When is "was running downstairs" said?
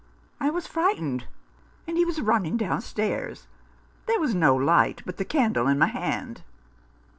2.05-3.45